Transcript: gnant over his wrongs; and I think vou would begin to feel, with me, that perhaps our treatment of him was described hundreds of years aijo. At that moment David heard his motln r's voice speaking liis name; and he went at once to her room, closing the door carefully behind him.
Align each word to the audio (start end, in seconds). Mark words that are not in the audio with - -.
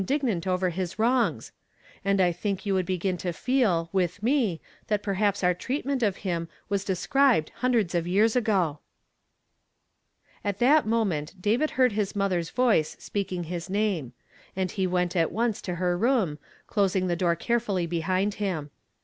gnant 0.03 0.47
over 0.47 0.71
his 0.71 0.97
wrongs; 0.97 1.51
and 2.03 2.19
I 2.19 2.31
think 2.31 2.63
vou 2.63 2.73
would 2.73 2.87
begin 2.87 3.17
to 3.17 3.31
feel, 3.31 3.87
with 3.93 4.23
me, 4.23 4.59
that 4.87 5.03
perhaps 5.03 5.43
our 5.43 5.53
treatment 5.53 6.01
of 6.01 6.17
him 6.25 6.49
was 6.69 6.83
described 6.83 7.51
hundreds 7.57 7.93
of 7.93 8.07
years 8.07 8.33
aijo. 8.33 8.79
At 10.43 10.57
that 10.57 10.87
moment 10.87 11.35
David 11.39 11.69
heard 11.77 11.91
his 11.91 12.13
motln 12.13 12.31
r's 12.33 12.49
voice 12.49 12.95
speaking 12.97 13.43
liis 13.45 13.69
name; 13.69 14.13
and 14.55 14.71
he 14.71 14.87
went 14.87 15.15
at 15.15 15.31
once 15.31 15.61
to 15.61 15.75
her 15.75 15.95
room, 15.95 16.39
closing 16.65 17.05
the 17.05 17.15
door 17.15 17.35
carefully 17.35 17.85
behind 17.85 18.33
him. 18.41 18.71